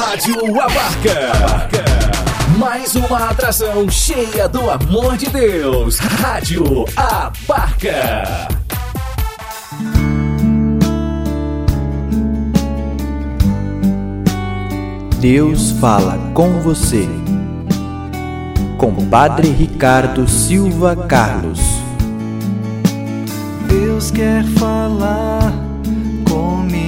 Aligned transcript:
Rádio 0.00 0.36
Abarca. 0.62 1.68
Mais 2.56 2.94
uma 2.94 3.30
atração 3.30 3.90
cheia 3.90 4.48
do 4.48 4.70
amor 4.70 5.16
de 5.16 5.26
Deus. 5.26 5.98
Rádio 5.98 6.84
Abarca. 6.96 8.46
Deus 15.20 15.72
fala 15.72 16.16
com 16.32 16.60
você. 16.60 17.08
Com 18.78 18.94
Padre 19.08 19.48
Ricardo 19.48 20.28
Silva 20.28 20.94
Carlos. 20.94 21.58
Deus 23.66 24.12
quer 24.12 24.44
falar 24.44 25.52
comigo 26.24 26.87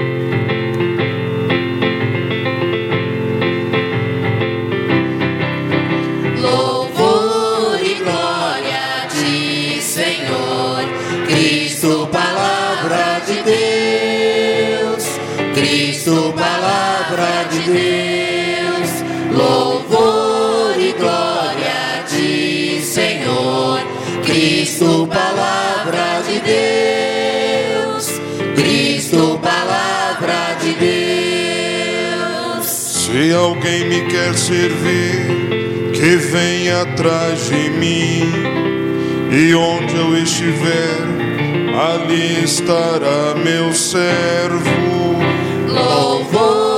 Cristo, 24.81 25.07
palavra 25.07 26.23
de 26.25 26.39
Deus, 26.39 28.19
Cristo, 28.55 29.39
palavra 29.39 30.57
de 30.59 30.73
Deus. 30.73 32.65
Se 32.65 33.31
alguém 33.31 33.87
me 33.87 34.01
quer 34.07 34.35
servir, 34.35 35.91
que 35.93 36.15
venha 36.15 36.81
atrás 36.81 37.45
de 37.45 37.69
mim, 37.69 38.23
e 39.31 39.53
onde 39.53 39.95
eu 39.95 40.17
estiver, 40.17 41.05
ali 41.77 42.43
estará 42.43 43.35
meu 43.35 43.71
servo. 43.75 45.19
Louvor 45.67 46.70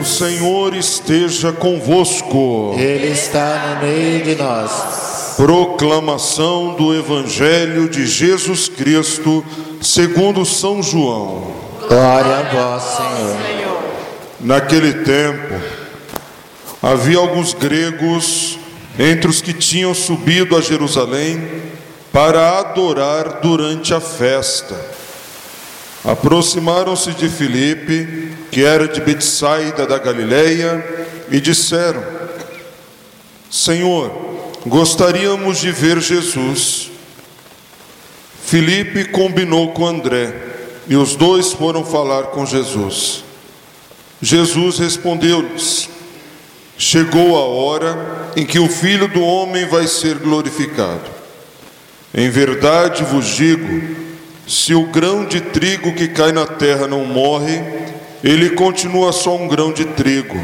O 0.00 0.06
Senhor 0.06 0.74
esteja 0.74 1.50
convosco. 1.50 2.74
Ele 2.76 3.12
está 3.12 3.76
no 3.80 3.86
meio 3.86 4.22
de 4.22 4.34
nós. 4.34 5.34
Proclamação 5.34 6.74
do 6.74 6.94
Evangelho 6.94 7.88
de 7.88 8.06
Jesus 8.06 8.68
Cristo, 8.68 9.42
segundo 9.80 10.44
São 10.44 10.82
João. 10.82 11.54
Glória 11.88 12.36
a 12.36 12.42
vós, 12.52 12.82
Senhor. 12.82 13.63
Naquele 14.44 14.92
tempo, 15.04 15.54
havia 16.82 17.16
alguns 17.16 17.54
gregos 17.54 18.58
entre 18.98 19.26
os 19.26 19.40
que 19.40 19.54
tinham 19.54 19.94
subido 19.94 20.54
a 20.54 20.60
Jerusalém 20.60 21.62
para 22.12 22.58
adorar 22.58 23.40
durante 23.40 23.94
a 23.94 24.00
festa. 24.02 24.78
Aproximaram-se 26.04 27.12
de 27.12 27.26
Filipe, 27.26 28.36
que 28.50 28.62
era 28.62 28.86
de 28.86 29.00
Betsaida 29.00 29.86
da 29.86 29.96
Galileia, 29.96 31.08
e 31.30 31.40
disseram: 31.40 32.04
Senhor, 33.50 34.10
gostaríamos 34.66 35.58
de 35.58 35.72
ver 35.72 36.02
Jesus. 36.02 36.90
Filipe 38.44 39.06
combinou 39.06 39.72
com 39.72 39.86
André, 39.86 40.34
e 40.86 40.96
os 40.96 41.16
dois 41.16 41.50
foram 41.54 41.82
falar 41.82 42.24
com 42.24 42.44
Jesus. 42.44 43.23
Jesus 44.20 44.78
respondeu-lhes: 44.78 45.88
Chegou 46.76 47.36
a 47.36 47.44
hora 47.44 48.32
em 48.36 48.44
que 48.44 48.58
o 48.58 48.68
Filho 48.68 49.08
do 49.08 49.20
Homem 49.20 49.66
vai 49.66 49.86
ser 49.86 50.18
glorificado. 50.18 51.10
Em 52.12 52.28
verdade 52.30 53.04
vos 53.04 53.26
digo: 53.26 53.96
se 54.46 54.74
o 54.74 54.86
grão 54.86 55.24
de 55.24 55.40
trigo 55.40 55.94
que 55.94 56.08
cai 56.08 56.32
na 56.32 56.46
terra 56.46 56.86
não 56.86 57.04
morre, 57.04 57.62
ele 58.22 58.50
continua 58.50 59.12
só 59.12 59.36
um 59.36 59.48
grão 59.48 59.72
de 59.72 59.84
trigo. 59.84 60.40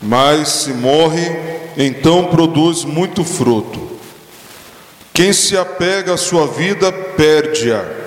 Mas 0.00 0.48
se 0.48 0.72
morre, 0.72 1.36
então 1.76 2.26
produz 2.26 2.84
muito 2.84 3.24
fruto. 3.24 3.94
Quem 5.12 5.32
se 5.32 5.56
apega 5.56 6.14
à 6.14 6.16
sua 6.16 6.46
vida, 6.46 6.92
perde-a. 6.92 8.03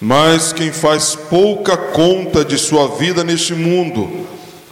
Mas 0.00 0.52
quem 0.52 0.72
faz 0.72 1.14
pouca 1.14 1.76
conta 1.76 2.42
de 2.42 2.56
sua 2.56 2.88
vida 2.96 3.22
neste 3.22 3.52
mundo, 3.52 4.26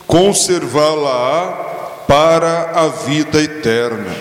conservá-la-á 0.07 1.67
para 2.07 2.71
a 2.75 2.89
vida 2.89 3.43
eterna. 3.43 4.17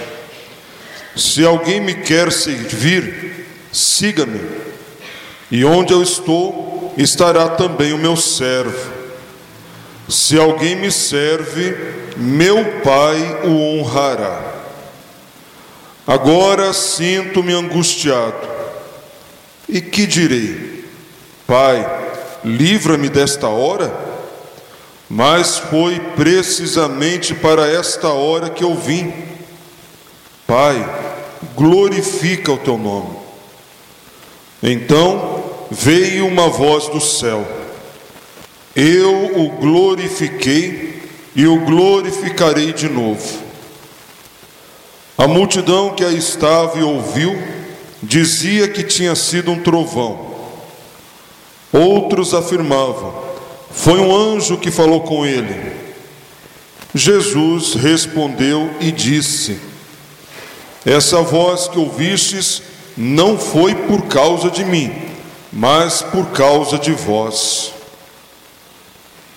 Se 1.16 1.45
alguém 1.45 1.79
me 1.79 1.95
quer 1.95 2.31
servir, 2.31 3.47
siga-me, 3.72 4.41
e 5.50 5.63
onde 5.63 5.94
eu 5.94 6.03
estou, 6.03 6.94
estará 6.97 7.47
também 7.50 7.94
o 7.94 7.97
meu 7.97 8.18
servo. 8.18 8.91
Se 10.09 10.38
alguém 10.38 10.75
me 10.75 10.91
serve, 10.91 11.75
meu 12.18 12.81
Pai 12.81 13.45
o 13.45 13.79
honrará. 13.79 14.56
Agora 16.06 16.74
sinto-me 16.74 17.53
angustiado. 17.53 18.47
E 19.68 19.81
que 19.81 20.06
direi? 20.06 20.76
Pai, 21.47 21.87
livra-me 22.43 23.07
desta 23.07 23.47
hora? 23.47 23.89
Mas 25.09 25.57
foi 25.57 25.97
precisamente 26.17 27.33
para 27.33 27.65
esta 27.71 28.09
hora 28.09 28.49
que 28.49 28.65
eu 28.65 28.75
vim. 28.75 29.13
Pai, 30.45 30.75
glorifica 31.55 32.51
o 32.51 32.57
teu 32.57 32.77
nome. 32.77 33.15
Então 34.61 35.45
veio 35.71 36.27
uma 36.27 36.49
voz 36.49 36.89
do 36.89 36.99
céu. 36.99 37.47
Eu 38.75 39.39
o 39.39 39.49
glorifiquei 39.51 41.01
e 41.33 41.47
o 41.47 41.61
glorificarei 41.61 42.73
de 42.73 42.89
novo. 42.89 43.39
A 45.17 45.27
multidão 45.27 45.95
que 45.95 46.03
aí 46.03 46.17
estava 46.17 46.77
e 46.77 46.83
ouviu 46.83 47.41
dizia 48.03 48.67
que 48.67 48.83
tinha 48.83 49.15
sido 49.15 49.49
um 49.49 49.63
trovão. 49.63 50.26
Outros 51.72 52.33
afirmavam: 52.33 53.13
foi 53.72 54.00
um 54.00 54.16
anjo 54.16 54.57
que 54.57 54.72
falou 54.72 55.01
com 55.01 55.25
ele. 55.25 55.73
Jesus 56.94 57.75
respondeu 57.75 58.69
e 58.79 58.91
disse: 58.91 59.59
Essa 60.85 61.22
voz 61.22 61.67
que 61.67 61.77
ouvistes 61.77 62.61
não 62.97 63.38
foi 63.38 63.75
por 63.75 64.07
causa 64.07 64.50
de 64.50 64.65
mim, 64.65 64.91
mas 65.53 66.01
por 66.01 66.27
causa 66.31 66.77
de 66.80 66.91
vós. 66.91 67.71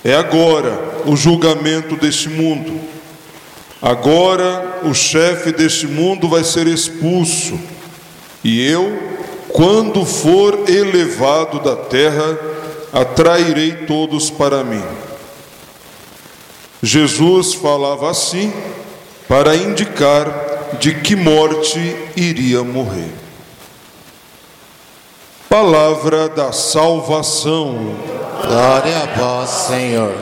É 0.02 0.14
agora 0.14 1.02
o 1.04 1.14
julgamento 1.14 1.96
deste 1.96 2.28
mundo. 2.30 2.80
Agora 3.82 4.80
o 4.84 4.94
chefe 4.94 5.52
deste 5.52 5.86
mundo 5.86 6.28
vai 6.28 6.44
ser 6.44 6.66
expulso, 6.66 7.58
e 8.44 8.60
eu, 8.62 9.19
quando 9.52 10.04
for 10.04 10.68
elevado 10.68 11.60
da 11.60 11.76
terra, 11.76 12.38
atrairei 12.92 13.86
todos 13.86 14.30
para 14.30 14.62
mim. 14.62 14.82
Jesus 16.82 17.54
falava 17.54 18.10
assim 18.10 18.52
para 19.28 19.54
indicar 19.54 20.76
de 20.78 20.94
que 20.94 21.14
morte 21.14 21.78
iria 22.16 22.62
morrer. 22.62 23.10
Palavra 25.48 26.28
da 26.28 26.52
salvação. 26.52 27.96
Glória 28.46 28.98
a 29.02 29.18
vós, 29.18 29.50
Senhor. 29.50 30.14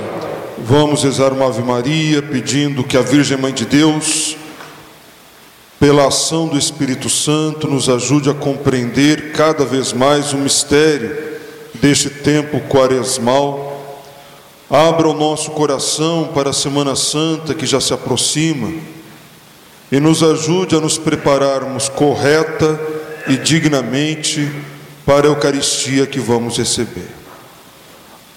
Vamos 0.56 1.04
rezar 1.04 1.32
uma 1.32 1.46
Ave 1.46 1.62
Maria 1.62 2.22
pedindo 2.22 2.82
que 2.82 2.96
a 2.96 3.02
Virgem 3.02 3.36
Mãe 3.36 3.52
de 3.52 3.66
Deus 3.66 4.37
pela 5.78 6.08
ação 6.08 6.48
do 6.48 6.58
Espírito 6.58 7.08
Santo, 7.08 7.68
nos 7.68 7.88
ajude 7.88 8.28
a 8.28 8.34
compreender 8.34 9.32
cada 9.32 9.64
vez 9.64 9.92
mais 9.92 10.32
o 10.32 10.38
mistério 10.38 11.16
deste 11.74 12.10
tempo 12.10 12.60
quaresmal. 12.68 14.04
Abra 14.68 15.08
o 15.08 15.14
nosso 15.14 15.52
coração 15.52 16.30
para 16.34 16.50
a 16.50 16.52
Semana 16.52 16.96
Santa 16.96 17.54
que 17.54 17.64
já 17.64 17.80
se 17.80 17.94
aproxima 17.94 18.72
e 19.90 19.98
nos 19.98 20.22
ajude 20.22 20.76
a 20.76 20.80
nos 20.80 20.98
prepararmos 20.98 21.88
correta 21.88 22.78
e 23.28 23.36
dignamente 23.36 24.50
para 25.06 25.26
a 25.26 25.30
Eucaristia 25.30 26.06
que 26.06 26.18
vamos 26.18 26.58
receber. 26.58 27.08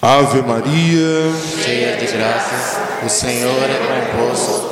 Ave 0.00 0.42
Maria, 0.42 1.32
cheia 1.62 1.96
de 1.96 2.06
graças, 2.06 2.78
o 3.04 3.08
Senhor 3.08 3.62
é 3.62 4.16
convosco. 4.16 4.71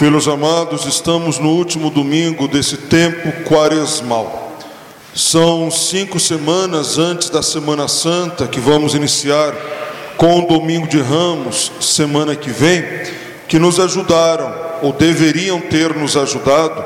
Filhos 0.00 0.26
amados, 0.26 0.86
estamos 0.86 1.38
no 1.38 1.50
último 1.50 1.90
domingo 1.90 2.48
desse 2.48 2.78
tempo 2.78 3.44
quaresmal. 3.44 4.56
São 5.14 5.70
cinco 5.70 6.18
semanas 6.18 6.96
antes 6.96 7.28
da 7.28 7.42
Semana 7.42 7.86
Santa 7.86 8.46
que 8.48 8.58
vamos 8.58 8.94
iniciar 8.94 9.54
com 10.16 10.38
o 10.38 10.46
Domingo 10.46 10.86
de 10.86 10.98
Ramos, 11.02 11.70
semana 11.82 12.34
que 12.34 12.48
vem, 12.48 12.82
que 13.46 13.58
nos 13.58 13.78
ajudaram, 13.78 14.50
ou 14.80 14.90
deveriam 14.90 15.60
ter 15.60 15.94
nos 15.94 16.16
ajudado, 16.16 16.82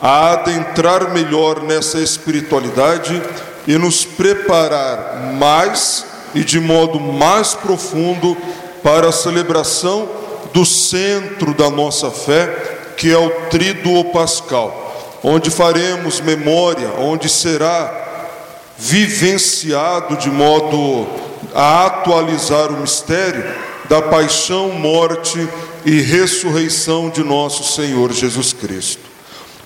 a 0.00 0.32
adentrar 0.32 1.12
melhor 1.12 1.62
nessa 1.62 1.98
espiritualidade 1.98 3.22
e 3.68 3.76
nos 3.76 4.06
preparar 4.06 5.34
mais 5.38 6.06
e 6.34 6.42
de 6.42 6.58
modo 6.58 6.98
mais 6.98 7.52
profundo 7.52 8.34
para 8.82 9.10
a 9.10 9.12
celebração 9.12 10.24
do 10.56 10.64
centro 10.64 11.52
da 11.52 11.68
nossa 11.68 12.10
fé, 12.10 12.94
que 12.96 13.12
é 13.12 13.18
o 13.18 13.28
Tríduo 13.50 14.06
Pascal, 14.06 15.18
onde 15.22 15.50
faremos 15.50 16.18
memória, 16.18 16.92
onde 16.98 17.28
será 17.28 18.32
vivenciado 18.78 20.16
de 20.16 20.30
modo 20.30 21.06
a 21.54 21.84
atualizar 21.84 22.70
o 22.70 22.80
mistério 22.80 23.44
da 23.86 24.00
paixão, 24.00 24.70
morte 24.70 25.46
e 25.84 26.00
ressurreição 26.00 27.10
de 27.10 27.22
nosso 27.22 27.74
Senhor 27.74 28.10
Jesus 28.14 28.54
Cristo. 28.54 29.02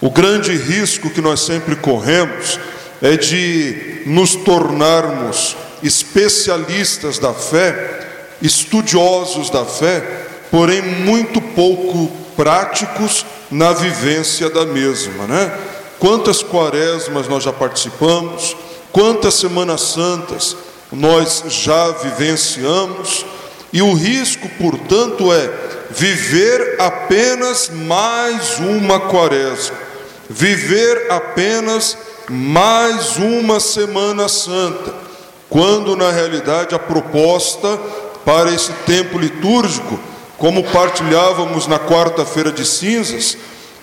O 0.00 0.10
grande 0.10 0.56
risco 0.56 1.08
que 1.08 1.20
nós 1.20 1.38
sempre 1.38 1.76
corremos 1.76 2.58
é 3.00 3.16
de 3.16 4.02
nos 4.06 4.34
tornarmos 4.34 5.56
especialistas 5.84 7.20
da 7.20 7.32
fé, 7.32 8.08
estudiosos 8.42 9.50
da 9.50 9.64
fé, 9.64 10.29
porém 10.50 10.82
muito 10.82 11.40
pouco 11.40 12.10
práticos 12.36 13.24
na 13.50 13.72
vivência 13.72 14.48
da 14.50 14.64
mesma, 14.64 15.26
né? 15.26 15.52
Quantas 15.98 16.42
quaresmas 16.42 17.28
nós 17.28 17.44
já 17.44 17.52
participamos, 17.52 18.56
quantas 18.90 19.34
semanas 19.34 19.82
santas 19.82 20.56
nós 20.90 21.44
já 21.46 21.90
vivenciamos, 21.90 23.24
e 23.72 23.82
o 23.82 23.94
risco, 23.94 24.48
portanto, 24.58 25.32
é 25.32 25.48
viver 25.90 26.76
apenas 26.80 27.70
mais 27.70 28.58
uma 28.58 28.98
quaresma, 28.98 29.76
viver 30.28 31.06
apenas 31.10 31.96
mais 32.28 33.16
uma 33.16 33.60
semana 33.60 34.28
santa, 34.28 34.92
quando 35.48 35.94
na 35.94 36.10
realidade 36.10 36.74
a 36.74 36.78
proposta 36.78 37.78
para 38.24 38.50
esse 38.50 38.72
tempo 38.86 39.18
litúrgico 39.18 39.98
como 40.40 40.64
partilhávamos 40.64 41.66
na 41.66 41.78
quarta-feira 41.78 42.50
de 42.50 42.64
cinzas, 42.64 43.36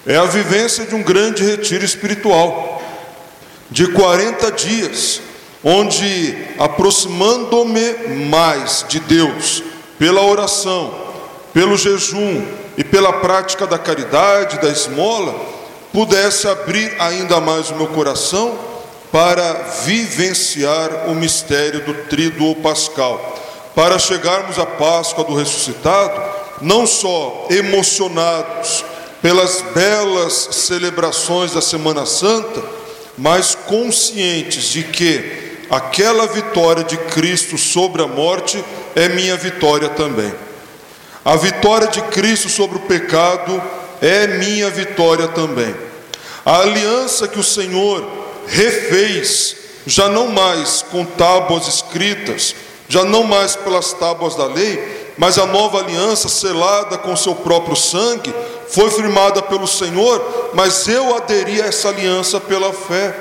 é 0.07 0.17
a 0.17 0.25
vivência 0.25 0.87
de 0.87 0.95
um 0.95 1.03
grande 1.03 1.43
retiro 1.43 1.85
espiritual, 1.85 2.81
de 3.69 3.85
40 3.91 4.51
dias, 4.53 5.21
onde, 5.63 6.35
aproximando-me 6.57 8.15
mais 8.25 8.83
de 8.89 8.99
Deus, 8.99 9.61
pela 9.99 10.23
oração, 10.23 10.91
pelo 11.53 11.77
jejum 11.77 12.43
e 12.75 12.83
pela 12.83 13.13
prática 13.13 13.67
da 13.67 13.77
caridade, 13.77 14.59
da 14.59 14.69
esmola, 14.69 15.35
pudesse 15.93 16.47
abrir 16.47 16.91
ainda 16.97 17.39
mais 17.39 17.69
o 17.69 17.75
meu 17.75 17.87
coração 17.89 18.57
para 19.11 19.53
vivenciar 19.85 21.07
o 21.07 21.13
mistério 21.13 21.85
do 21.85 21.93
Tríduo 22.05 22.55
Pascal, 22.55 23.37
para 23.75 23.99
chegarmos 23.99 24.57
à 24.57 24.65
Páscoa 24.65 25.23
do 25.23 25.35
ressuscitado 25.35 26.36
não 26.61 26.87
só 26.87 27.47
emocionados 27.49 28.83
pelas 29.21 29.61
belas 29.73 30.49
celebrações 30.51 31.53
da 31.53 31.61
Semana 31.61 32.05
Santa, 32.05 32.63
mas 33.17 33.55
conscientes 33.55 34.69
de 34.69 34.83
que 34.83 35.57
aquela 35.69 36.27
vitória 36.27 36.83
de 36.83 36.97
Cristo 36.97 37.57
sobre 37.57 38.01
a 38.01 38.07
morte 38.07 38.63
é 38.95 39.09
minha 39.09 39.35
vitória 39.35 39.89
também. 39.89 40.33
A 41.25 41.35
vitória 41.35 41.87
de 41.87 42.01
Cristo 42.03 42.47
sobre 42.47 42.77
o 42.77 42.81
pecado 42.81 43.61
é 44.01 44.27
minha 44.27 44.69
vitória 44.69 45.27
também. 45.27 45.75
A 46.45 46.59
aliança 46.59 47.27
que 47.27 47.39
o 47.39 47.43
Senhor 47.43 48.07
refez, 48.47 49.55
já 49.85 50.07
não 50.07 50.27
mais 50.27 50.85
com 50.89 51.03
tábuas 51.03 51.67
escritas, 51.67 52.55
já 52.87 53.03
não 53.03 53.23
mais 53.23 53.55
pelas 53.55 53.91
tábuas 53.91 54.35
da 54.35 54.45
lei, 54.45 55.06
mas 55.17 55.37
a 55.37 55.45
nova 55.45 55.79
aliança 55.79 56.29
selada 56.29 56.97
com 56.97 57.15
seu 57.15 57.33
próprio 57.33 57.75
sangue 57.75 58.33
foi 58.69 58.91
firmada 58.91 59.41
pelo 59.41 59.67
Senhor, 59.67 60.51
mas 60.53 60.87
eu 60.87 61.15
aderi 61.15 61.61
a 61.61 61.65
essa 61.65 61.89
aliança 61.89 62.39
pela 62.39 62.71
fé, 62.71 63.15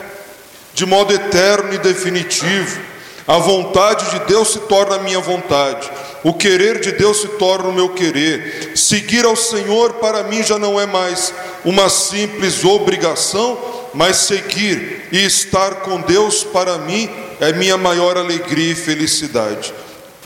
de 0.74 0.84
modo 0.84 1.14
eterno 1.14 1.72
e 1.72 1.78
definitivo. 1.78 2.80
A 3.26 3.38
vontade 3.38 4.10
de 4.10 4.20
Deus 4.26 4.52
se 4.52 4.60
torna 4.60 4.96
a 4.96 5.00
minha 5.00 5.18
vontade, 5.18 5.90
o 6.22 6.34
querer 6.34 6.80
de 6.80 6.92
Deus 6.92 7.20
se 7.20 7.28
torna 7.28 7.68
o 7.68 7.72
meu 7.72 7.88
querer. 7.88 8.72
Seguir 8.76 9.24
ao 9.24 9.34
Senhor 9.34 9.94
para 9.94 10.22
mim 10.24 10.42
já 10.42 10.58
não 10.58 10.80
é 10.80 10.86
mais 10.86 11.32
uma 11.64 11.88
simples 11.88 12.64
obrigação, 12.64 13.58
mas 13.94 14.18
seguir 14.18 15.08
e 15.10 15.24
estar 15.24 15.76
com 15.76 16.00
Deus 16.00 16.44
para 16.44 16.78
mim 16.78 17.10
é 17.40 17.52
minha 17.52 17.76
maior 17.76 18.16
alegria 18.16 18.72
e 18.72 18.76
felicidade. 18.76 19.72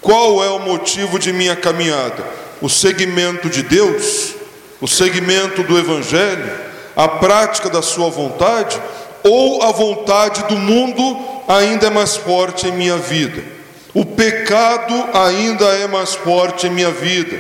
Qual 0.01 0.43
é 0.43 0.49
o 0.49 0.59
motivo 0.59 1.19
de 1.19 1.33
minha 1.33 1.55
caminhada? 1.55 2.25
O 2.61 2.69
segmento 2.69 3.49
de 3.49 3.63
Deus, 3.63 4.35
o 4.81 4.89
segmento 4.89 5.63
do 5.63 5.79
Evangelho, 5.79 6.51
a 6.97 7.07
prática 7.07 7.69
da 7.69 7.83
Sua 7.83 8.09
vontade, 8.09 8.81
ou 9.23 9.63
a 9.63 9.71
vontade 9.71 10.45
do 10.45 10.57
mundo 10.57 11.19
ainda 11.47 11.89
é 11.89 11.91
mais 11.91 12.17
forte 12.17 12.67
em 12.67 12.73
minha 12.73 12.97
vida? 12.97 13.43
O 13.93 14.05
pecado 14.05 14.95
ainda 15.13 15.67
é 15.67 15.87
mais 15.87 16.15
forte 16.15 16.67
em 16.67 16.71
minha 16.71 16.91
vida. 16.91 17.39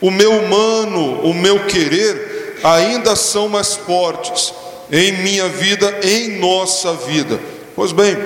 O 0.00 0.10
meu 0.10 0.32
humano, 0.32 1.20
o 1.22 1.34
meu 1.34 1.66
querer 1.66 2.58
ainda 2.64 3.14
são 3.14 3.48
mais 3.48 3.74
fortes 3.74 4.52
em 4.90 5.12
minha 5.18 5.48
vida, 5.48 6.00
em 6.02 6.38
nossa 6.38 6.94
vida. 6.94 7.38
Pois 7.76 7.92
bem, 7.92 8.16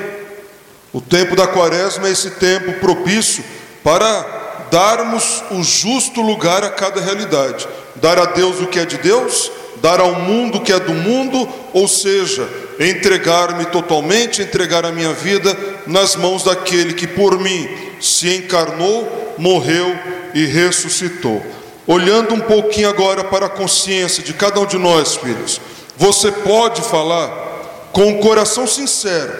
o 0.93 1.01
tempo 1.01 1.37
da 1.37 1.47
quaresma 1.47 2.09
é 2.09 2.13
esse 2.13 2.31
tempo 2.31 2.73
propício 2.75 3.45
para 3.85 4.67
darmos 4.71 5.45
o 5.51 5.63
justo 5.63 6.23
lugar 6.23 6.65
a 6.65 6.71
cada 6.71 7.01
realidade. 7.01 7.69
Dar 7.97 8.19
a 8.19 8.25
Deus 8.25 8.61
o 8.61 8.67
que 8.67 8.81
é 8.81 8.87
de 8.87 8.97
Deus, 8.97 9.53
dar 9.77 10.01
ao 10.01 10.15
mundo 10.15 10.59
o 10.59 10.61
que 10.63 10.73
é 10.73 10.81
do 10.81 10.95
mundo, 10.95 11.49
ou 11.73 11.87
seja, 11.87 12.49
entregar-me 12.81 13.67
totalmente, 13.67 14.43
entregar 14.43 14.85
a 14.85 14.91
minha 14.91 15.13
vida 15.13 15.57
nas 15.87 16.17
mãos 16.17 16.43
daquele 16.43 16.95
que 16.95 17.07
por 17.07 17.39
mim 17.39 17.69
se 18.01 18.35
encarnou, 18.35 19.35
morreu 19.39 19.97
e 20.35 20.47
ressuscitou. 20.47 21.45
Olhando 21.87 22.35
um 22.35 22.41
pouquinho 22.41 22.89
agora 22.89 23.23
para 23.23 23.47
a 23.47 23.51
consciência 23.51 24.23
de 24.23 24.33
cada 24.33 24.59
um 24.59 24.67
de 24.67 24.79
nós, 24.79 25.17
filhos, 25.17 25.61
você 25.97 26.33
pode 26.33 26.81
falar 26.81 27.91
com 27.93 28.07
o 28.07 28.09
um 28.09 28.21
coração 28.21 28.67
sincero, 28.67 29.33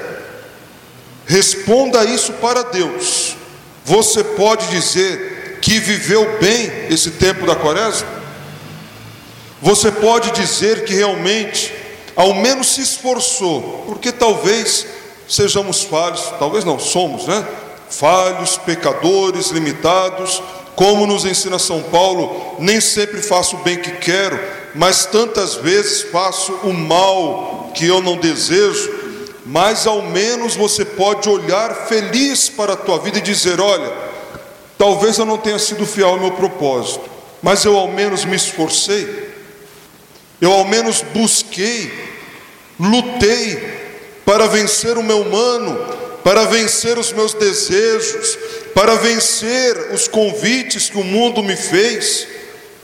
responda 1.27 2.05
isso 2.05 2.35
para 2.35 2.63
Deus. 2.63 3.37
Você 3.85 4.25
pode 4.25 4.67
dizer 4.69 5.59
que 5.61 5.79
viveu 5.79 6.39
bem 6.41 6.71
esse 6.89 7.13
tempo 7.13 7.47
da 7.47 7.55
quaresma? 7.55 8.09
Você 9.61 9.91
pode 9.93 10.31
dizer 10.33 10.85
que 10.85 10.95
realmente 10.95 11.73
ao 12.17 12.33
menos 12.35 12.69
se 12.75 12.81
esforçou, 12.81 13.85
porque 13.87 14.13
talvez 14.13 14.87
sejamos 15.29 15.83
falhos, 15.83 16.33
talvez 16.39 16.65
não, 16.65 16.79
somos, 16.79 17.27
né? 17.27 17.47
Falhos, 17.91 18.57
pecadores, 18.57 19.51
limitados, 19.51 20.43
como 20.77 21.07
nos 21.07 21.25
ensina 21.25 21.59
São 21.59 21.83
Paulo, 21.83 22.57
nem 22.59 22.81
sempre 22.81 23.21
faço 23.21 23.57
o 23.57 23.61
bem 23.61 23.79
que 23.79 23.93
quero, 23.93 24.39
mas 24.75 25.07
tantas 25.07 25.55
vezes 25.57 26.03
faço 26.03 26.53
o 26.65 26.73
mal 26.73 27.71
que 27.75 27.87
eu 27.87 28.01
não 28.01 28.17
desejo, 28.17 29.04
mas 29.45 29.87
ao 29.87 30.03
menos 30.03 30.57
você 30.57 30.85
pode 30.85 31.29
olhar 31.29 31.87
feliz 31.87 32.49
para 32.49 32.73
a 32.73 32.77
tua 32.77 32.99
vida 32.99 33.19
e 33.19 33.23
dizer: 33.23 33.61
olha, 33.61 33.93
talvez 34.79 35.19
eu 35.19 35.27
não 35.27 35.37
tenha 35.37 35.59
sido 35.59 35.87
fiel 35.87 36.09
ao 36.09 36.19
meu 36.19 36.33
propósito, 36.33 37.09
mas 37.43 37.65
eu 37.65 37.77
ao 37.77 37.89
menos 37.89 38.25
me 38.25 38.37
esforcei, 38.37 39.29
eu 40.41 40.51
ao 40.51 40.65
menos 40.65 41.03
busquei, 41.13 41.93
lutei 42.81 43.85
para 44.25 44.47
vencer 44.47 44.97
o 44.97 45.03
meu 45.03 45.21
humano, 45.21 45.79
para 46.25 46.45
vencer 46.47 46.99
os 46.99 47.13
meus 47.13 47.35
desejos, 47.35 48.39
para 48.75 48.95
vencer 48.95 49.93
os 49.93 50.09
convites 50.09 50.89
que 50.89 50.97
o 50.97 51.05
mundo 51.05 51.43
me 51.43 51.55
fez 51.55 52.27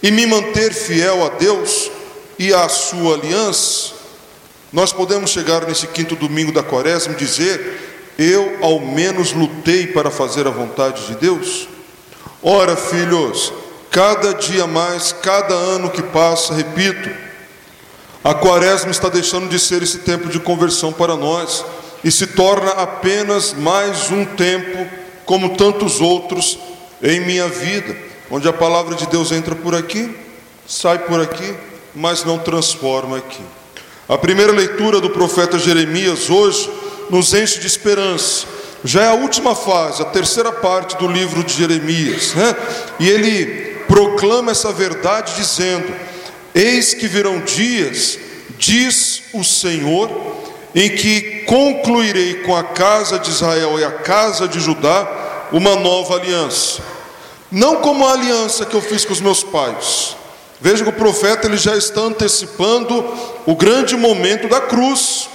e 0.02 0.11
me 0.11 0.26
manter 0.26 0.75
fiel 0.75 1.25
a 1.25 1.31
Deus 1.31 1.90
e 2.38 2.52
à 2.52 2.69
sua 2.69 3.14
aliança. 3.14 4.00
Nós 4.73 4.93
podemos 4.93 5.31
chegar 5.31 5.67
nesse 5.67 5.89
quinto 5.89 6.15
domingo 6.15 6.53
da 6.53 6.62
quaresma 6.62 7.12
e 7.12 7.17
dizer: 7.17 8.12
Eu 8.17 8.59
ao 8.62 8.79
menos 8.81 9.33
lutei 9.33 9.89
para 9.89 10.11
fazer 10.11 10.47
a 10.47 10.50
vontade 10.50 11.07
de 11.07 11.17
Deus? 11.17 11.69
Ora, 12.43 12.77
filhos, 12.77 13.53
cada 13.91 14.33
dia 14.35 14.67
mais, 14.67 15.12
cada 15.12 15.55
ano 15.55 15.91
que 15.91 16.03
passa, 16.03 16.55
repito, 16.55 17.11
a 18.23 18.33
quaresma 18.33 18.91
está 18.91 19.09
deixando 19.09 19.49
de 19.49 19.59
ser 19.59 19.83
esse 19.83 19.99
tempo 19.99 20.29
de 20.29 20.39
conversão 20.39 20.93
para 20.93 21.17
nós 21.17 21.65
e 22.05 22.11
se 22.11 22.29
torna 22.29 22.71
apenas 22.73 23.53
mais 23.53 24.11
um 24.11 24.25
tempo, 24.25 24.87
como 25.27 25.57
tantos 25.57 26.00
outros, 26.00 26.59
em 27.03 27.21
minha 27.21 27.49
vida, 27.49 27.97
onde 28.31 28.49
a 28.49 28.53
palavra 28.53 28.95
de 28.95 29.07
Deus 29.07 29.33
entra 29.33 29.55
por 29.55 29.75
aqui, 29.75 30.15
sai 30.67 30.99
por 30.99 31.21
aqui, 31.21 31.55
mas 31.95 32.25
não 32.25 32.39
transforma 32.39 33.17
aqui. 33.17 33.43
A 34.11 34.19
primeira 34.19 34.50
leitura 34.50 35.00
do 35.00 35.11
profeta 35.11 35.57
Jeremias 35.57 36.29
hoje 36.29 36.69
nos 37.11 37.33
enche 37.33 37.61
de 37.61 37.69
esperança. 37.69 38.45
Já 38.83 39.05
é 39.05 39.07
a 39.07 39.14
última 39.14 39.55
fase, 39.55 40.02
a 40.02 40.07
terceira 40.07 40.50
parte 40.50 40.97
do 40.97 41.07
livro 41.07 41.45
de 41.45 41.52
Jeremias, 41.52 42.35
né? 42.35 42.57
E 42.99 43.09
ele 43.09 43.76
proclama 43.87 44.50
essa 44.50 44.73
verdade 44.73 45.37
dizendo: 45.37 45.95
Eis 46.52 46.93
que 46.93 47.07
virão 47.07 47.38
dias, 47.38 48.19
diz 48.59 49.23
o 49.33 49.45
Senhor, 49.45 50.11
em 50.75 50.90
que 50.90 51.45
concluirei 51.47 52.43
com 52.43 52.57
a 52.57 52.64
casa 52.64 53.17
de 53.17 53.31
Israel 53.31 53.79
e 53.79 53.85
a 53.85 53.93
casa 53.93 54.49
de 54.49 54.59
Judá 54.59 55.49
uma 55.52 55.76
nova 55.76 56.17
aliança. 56.17 56.83
Não 57.49 57.76
como 57.76 58.05
a 58.05 58.14
aliança 58.14 58.67
que 58.67 58.75
eu 58.75 58.83
fiz 58.83 59.05
com 59.05 59.12
os 59.12 59.21
meus 59.21 59.45
pais, 59.45 60.17
Veja 60.61 60.85
que 60.85 60.90
o 60.90 60.93
profeta 60.93 61.47
ele 61.47 61.57
já 61.57 61.75
está 61.75 62.02
antecipando 62.02 63.02
o 63.50 63.57
grande 63.57 63.97
momento 63.97 64.47
da 64.47 64.61
cruz, 64.61 65.28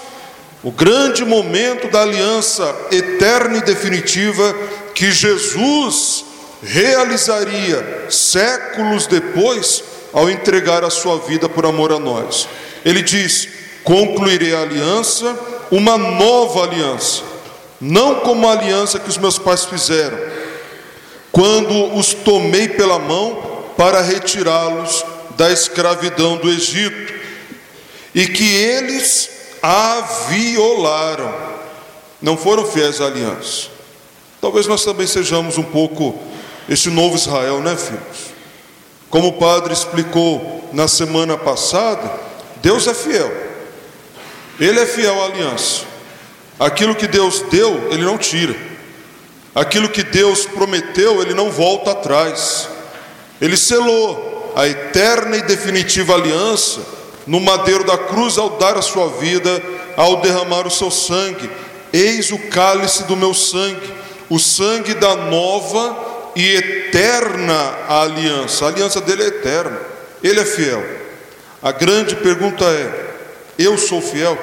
o 0.64 0.72
grande 0.72 1.26
momento 1.26 1.90
da 1.90 2.02
aliança 2.02 2.74
eterna 2.90 3.58
e 3.58 3.62
definitiva 3.62 4.56
que 4.94 5.12
Jesus 5.12 6.24
realizaria 6.64 8.06
séculos 8.10 9.06
depois 9.06 9.84
ao 10.14 10.30
entregar 10.30 10.82
a 10.86 10.90
sua 10.90 11.18
vida 11.18 11.50
por 11.50 11.66
amor 11.66 11.92
a 11.92 12.00
nós. 12.00 12.48
Ele 12.86 13.02
diz: 13.02 13.50
Concluirei 13.84 14.56
a 14.56 14.62
aliança, 14.62 15.38
uma 15.70 15.98
nova 15.98 16.64
aliança, 16.64 17.22
não 17.82 18.22
como 18.22 18.48
a 18.48 18.54
aliança 18.54 18.98
que 18.98 19.10
os 19.10 19.18
meus 19.18 19.38
pais 19.38 19.66
fizeram, 19.66 20.18
quando 21.34 21.94
os 21.94 22.14
tomei 22.14 22.70
pela 22.70 22.98
mão 22.98 23.66
para 23.76 24.00
retirá-los 24.00 25.04
da 25.36 25.52
escravidão 25.52 26.38
do 26.38 26.50
Egito, 26.50 27.15
e 28.16 28.26
que 28.28 28.46
eles 28.46 29.30
a 29.62 30.00
violaram, 30.30 31.36
não 32.22 32.38
foram 32.38 32.66
fiéis 32.66 33.02
à 33.02 33.08
aliança. 33.08 33.68
Talvez 34.40 34.68
nós 34.68 34.86
também 34.86 35.06
sejamos 35.06 35.58
um 35.58 35.64
pouco 35.64 36.18
este 36.70 36.90
novo 36.90 37.18
Israel, 37.18 37.60
né, 37.60 37.76
filhos? 37.76 38.34
Como 39.10 39.28
o 39.28 39.34
padre 39.34 39.74
explicou 39.74 40.70
na 40.72 40.88
semana 40.88 41.38
passada, 41.38 42.10
Deus 42.62 42.88
é 42.88 42.94
fiel, 42.94 43.32
Ele 44.60 44.80
é 44.80 44.86
fiel 44.86 45.22
à 45.22 45.26
aliança. 45.26 45.84
Aquilo 46.58 46.96
que 46.96 47.08
Deus 47.08 47.42
deu, 47.52 47.92
Ele 47.92 48.06
não 48.06 48.18
tira. 48.18 48.56
Aquilo 49.54 49.90
que 49.90 50.04
Deus 50.04 50.46
prometeu, 50.46 51.22
Ele 51.22 51.34
não 51.34 51.52
volta 51.52 51.92
atrás. 51.92 52.70
Ele 53.42 53.58
selou 53.58 54.54
a 54.56 54.66
eterna 54.66 55.36
e 55.36 55.42
definitiva 55.42 56.14
aliança 56.14 56.96
no 57.28 57.40
madeiro 57.40 57.84
da 57.84 57.98
cruz 57.98 58.38
ao 58.38 58.52
dar 58.52 58.78
a 58.78 58.82
sua 58.82 59.10
vida, 59.10 59.62
ao 59.98 60.18
derramar 60.18 60.68
o 60.68 60.72
seu 60.72 60.92
sangue. 60.92 61.50
Eis 61.92 62.32
o 62.32 62.38
cálice 62.50 63.04
do 63.04 63.16
meu 63.16 63.34
sangue, 63.34 63.94
o 64.30 64.38
sangue 64.38 64.94
da 64.94 65.16
nova 65.16 66.32
e 66.36 66.56
eterna 66.56 67.78
aliança. 67.88 68.66
A 68.66 68.68
aliança 68.68 69.02
dele 69.02 69.24
é 69.24 69.28
eterna, 69.28 69.80
ele 70.24 70.40
é 70.40 70.46
fiel. 70.46 70.84
A 71.62 71.72
grande 71.72 72.16
pergunta 72.16 72.66
é: 72.66 73.16
eu 73.58 73.78
sou 73.78 74.02
fiel 74.02 74.38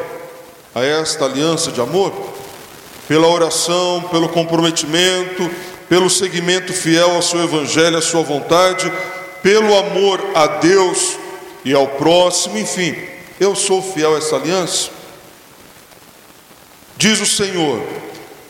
a 0.75 0.83
esta 0.83 1.25
aliança 1.25 1.71
de 1.71 1.81
amor? 1.81 2.13
Pela 3.07 3.29
oração, 3.29 4.09
pelo 4.11 4.29
comprometimento, 4.29 5.51
pelo 5.89 6.09
seguimento 6.09 6.73
fiel 6.73 7.11
ao 7.11 7.23
seu 7.23 7.43
evangelho, 7.43 7.99
à 7.99 8.03
sua 8.03 8.23
vontade, 8.23 8.91
pelo 9.43 9.77
amor 9.77 10.21
a 10.35 10.47
Deus 10.47 11.19
e 11.65 11.73
ao 11.73 11.87
próximo, 11.87 12.59
enfim, 12.59 12.97
eu 13.39 13.55
sou 13.55 13.83
fiel 13.83 14.15
a 14.15 14.19
essa 14.19 14.37
aliança. 14.37 14.91
Diz 16.97 17.21
o 17.21 17.27
Senhor: 17.27 17.83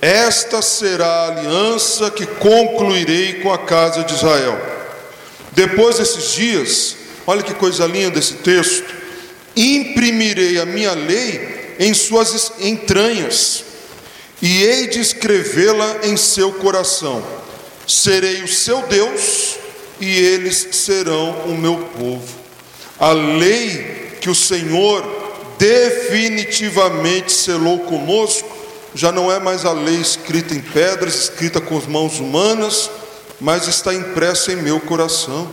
Esta 0.00 0.60
será 0.62 1.06
a 1.06 1.28
aliança 1.28 2.10
que 2.10 2.26
concluirei 2.26 3.40
com 3.40 3.52
a 3.52 3.58
casa 3.58 4.04
de 4.04 4.14
Israel. 4.14 4.60
Depois 5.52 5.98
desses 5.98 6.32
dias, 6.32 6.96
olha 7.26 7.42
que 7.42 7.54
coisa 7.54 7.86
linda 7.86 8.18
esse 8.18 8.34
texto: 8.34 8.94
imprimirei 9.56 10.58
a 10.58 10.66
minha 10.66 10.92
lei 10.92 11.76
em 11.78 11.94
suas 11.94 12.52
entranhas, 12.60 13.64
e 14.40 14.62
hei 14.62 14.88
de 14.88 15.00
escrevê-la 15.00 16.00
em 16.04 16.16
seu 16.16 16.52
coração. 16.52 17.22
Serei 17.86 18.42
o 18.42 18.48
seu 18.48 18.82
Deus 18.82 19.56
e 20.00 20.06
eles 20.06 20.68
serão 20.72 21.30
o 21.46 21.56
meu 21.56 21.76
povo. 21.98 22.41
A 23.02 23.10
lei 23.10 24.16
que 24.20 24.30
o 24.30 24.34
Senhor 24.34 25.04
definitivamente 25.58 27.32
selou 27.32 27.80
conosco 27.80 28.48
já 28.94 29.10
não 29.10 29.32
é 29.32 29.40
mais 29.40 29.64
a 29.64 29.72
lei 29.72 29.96
escrita 29.96 30.54
em 30.54 30.60
pedras, 30.60 31.16
escrita 31.16 31.60
com 31.60 31.76
as 31.76 31.84
mãos 31.84 32.20
humanas, 32.20 32.88
mas 33.40 33.66
está 33.66 33.92
impressa 33.92 34.52
em 34.52 34.56
meu 34.62 34.78
coração, 34.78 35.50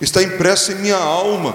está 0.00 0.24
impressa 0.24 0.72
em 0.72 0.78
minha 0.78 0.96
alma. 0.96 1.54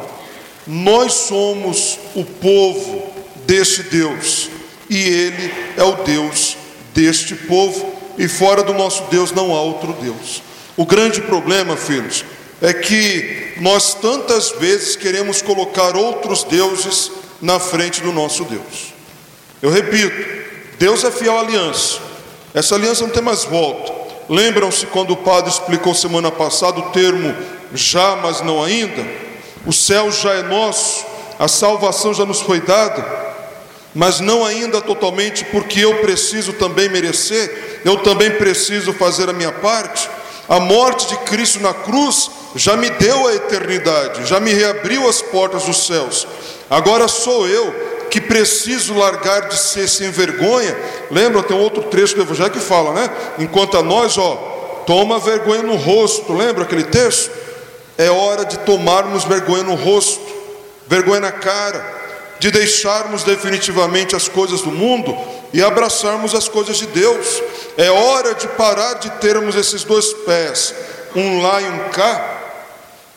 Nós 0.66 1.12
somos 1.12 2.00
o 2.16 2.24
povo 2.24 3.12
deste 3.46 3.84
Deus 3.84 4.50
e 4.90 4.98
Ele 4.98 5.54
é 5.76 5.84
o 5.84 6.06
Deus 6.06 6.56
deste 6.94 7.36
povo, 7.36 7.94
e 8.18 8.30
fora 8.30 8.64
do 8.64 8.74
nosso 8.74 9.04
Deus 9.12 9.34
não 9.34 9.54
há 9.54 9.62
outro 9.62 9.92
Deus. 9.92 10.42
O 10.78 10.86
grande 10.86 11.20
problema, 11.20 11.76
filhos, 11.76 12.24
é 12.62 12.74
que 12.74 13.54
nós 13.58 13.94
tantas 13.94 14.52
vezes 14.52 14.96
queremos 14.96 15.42
colocar 15.42 15.96
outros 15.96 16.44
deuses 16.44 17.12
na 17.42 17.60
frente 17.60 18.02
do 18.02 18.12
nosso 18.12 18.44
Deus. 18.46 18.94
Eu 19.62 19.70
repito, 19.70 20.46
Deus 20.80 21.04
é 21.04 21.12
fiel 21.12 21.38
à 21.38 21.42
aliança. 21.42 22.00
Essa 22.54 22.76
aliança 22.76 23.04
não 23.04 23.12
tem 23.12 23.22
mais 23.22 23.44
volta. 23.44 23.94
Lembram-se 24.30 24.86
quando 24.88 25.12
o 25.12 25.18
padre 25.18 25.50
explicou 25.50 25.94
semana 25.94 26.32
passada 26.32 26.80
o 26.80 26.90
termo 26.90 27.36
já, 27.74 28.16
mas 28.18 28.42
não 28.42 28.64
ainda? 28.64 29.06
O 29.66 29.72
céu 29.72 30.12
já 30.12 30.34
é 30.34 30.44
nosso, 30.44 31.06
a 31.40 31.48
salvação 31.48 32.14
já 32.14 32.26
nos 32.26 32.42
foi 32.42 32.60
dada, 32.60 33.06
mas 33.94 34.20
não 34.20 34.46
ainda 34.46 34.82
totalmente, 34.82 35.46
porque 35.46 35.80
eu 35.80 35.96
preciso 36.02 36.54
também 36.54 36.90
merecer, 36.90 37.82
eu 37.84 37.98
também 37.98 38.32
preciso 38.32 38.94
fazer 38.94 39.30
a 39.30 39.34
minha 39.34 39.52
parte. 39.52 40.10
A 40.48 40.60
morte 40.60 41.08
de 41.08 41.18
Cristo 41.18 41.60
na 41.60 41.74
cruz 41.74 42.30
já 42.58 42.76
me 42.76 42.90
deu 42.90 43.28
a 43.28 43.36
eternidade, 43.36 44.26
já 44.26 44.40
me 44.40 44.54
reabriu 44.54 45.08
as 45.08 45.22
portas 45.22 45.64
dos 45.64 45.86
céus. 45.86 46.28
Agora 46.70 47.08
sou 47.08 47.48
eu 47.48 47.74
que 48.10 48.22
preciso 48.22 48.96
largar 48.96 49.48
de 49.48 49.58
ser 49.58 49.88
sem 49.88 50.10
vergonha. 50.10 50.76
Lembra, 51.12 51.44
tem 51.44 51.58
outro 51.58 51.84
trecho 51.84 52.16
do 52.16 52.22
Evangelho 52.22 52.52
que 52.52 52.60
fala, 52.60 52.94
né? 52.94 53.10
Enquanto 53.40 53.78
a 53.78 53.84
nós, 53.84 54.18
ó, 54.18 54.84
toma 54.86 55.20
vergonha 55.20 55.62
no 55.62 55.76
rosto. 55.76 56.34
Lembra 56.34 56.64
aquele 56.64 56.84
texto? 56.84 57.32
É 57.98 58.10
hora 58.10 58.46
de 58.46 58.58
tomarmos 58.60 59.24
vergonha 59.24 59.64
no 59.64 59.76
rosto, 59.76 60.26
vergonha 60.88 61.20
na 61.20 61.32
cara, 61.32 61.84
de 62.40 62.52
deixarmos 62.52 63.24
definitivamente 63.24 64.16
as 64.16 64.28
coisas 64.28 64.62
do 64.62 64.72
mundo 64.72 65.18
e 65.52 65.64
abraçarmos 65.64 66.36
as 66.36 66.48
coisas 66.48 66.78
de 66.78 66.86
Deus. 66.88 67.42
É 67.76 67.90
hora 67.90 68.36
de 68.36 68.48
parar 68.50 68.96
de 68.96 69.10
termos 69.20 69.56
esses 69.56 69.84
dois 69.84 70.14
pés, 70.14 70.76
um 71.16 71.42
lá 71.42 71.62
e 71.62 71.66
um 71.66 71.90
cá. 71.90 72.37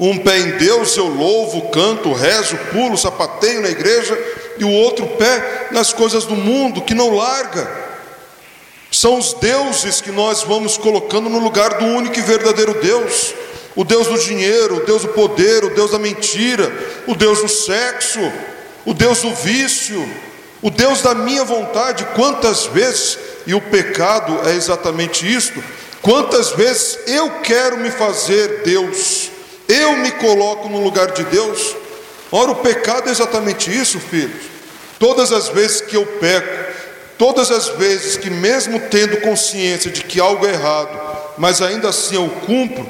Um 0.00 0.16
pé 0.16 0.38
em 0.38 0.50
Deus, 0.52 0.96
eu 0.96 1.06
louvo, 1.08 1.68
canto, 1.68 2.14
rezo, 2.14 2.56
pulo, 2.72 2.96
sapateio 2.96 3.60
na 3.60 3.68
igreja, 3.68 4.18
e 4.58 4.64
o 4.64 4.70
outro 4.70 5.06
pé 5.06 5.68
nas 5.72 5.92
coisas 5.92 6.24
do 6.24 6.34
mundo 6.34 6.80
que 6.80 6.94
não 6.94 7.14
larga. 7.14 7.70
São 8.90 9.18
os 9.18 9.34
deuses 9.34 10.00
que 10.00 10.10
nós 10.10 10.42
vamos 10.42 10.78
colocando 10.78 11.28
no 11.28 11.38
lugar 11.38 11.74
do 11.74 11.84
único 11.84 12.18
e 12.18 12.22
verdadeiro 12.22 12.80
Deus. 12.80 13.34
O 13.76 13.84
Deus 13.84 14.06
do 14.06 14.18
dinheiro, 14.18 14.78
o 14.78 14.86
Deus 14.86 15.02
do 15.02 15.08
poder, 15.08 15.64
o 15.64 15.74
Deus 15.74 15.90
da 15.90 15.98
mentira, 15.98 16.72
o 17.06 17.14
Deus 17.14 17.42
do 17.42 17.48
sexo, 17.48 18.20
o 18.86 18.94
Deus 18.94 19.20
do 19.20 19.34
vício, 19.34 20.08
o 20.62 20.70
Deus 20.70 21.02
da 21.02 21.14
minha 21.14 21.44
vontade. 21.44 22.06
Quantas 22.16 22.64
vezes, 22.64 23.18
e 23.46 23.52
o 23.52 23.60
pecado 23.60 24.48
é 24.48 24.54
exatamente 24.54 25.30
isto, 25.30 25.62
quantas 26.00 26.52
vezes 26.52 26.98
eu 27.06 27.30
quero 27.42 27.76
me 27.76 27.90
fazer 27.90 28.62
Deus, 28.64 29.30
eu 29.70 29.96
me 29.98 30.10
coloco 30.12 30.68
no 30.68 30.82
lugar 30.82 31.12
de 31.12 31.22
Deus. 31.24 31.76
Ora, 32.32 32.50
o 32.50 32.56
pecado 32.56 33.08
é 33.08 33.12
exatamente 33.12 33.70
isso, 33.70 34.00
filhos. 34.00 34.42
Todas 34.98 35.32
as 35.32 35.48
vezes 35.48 35.80
que 35.80 35.96
eu 35.96 36.04
peco, 36.04 36.72
todas 37.16 37.50
as 37.50 37.68
vezes 37.68 38.16
que, 38.16 38.28
mesmo 38.28 38.80
tendo 38.90 39.20
consciência 39.20 39.90
de 39.90 40.02
que 40.02 40.20
algo 40.20 40.46
é 40.46 40.50
errado, 40.50 40.98
mas 41.38 41.62
ainda 41.62 41.88
assim 41.88 42.16
eu 42.16 42.28
cumpro, 42.46 42.86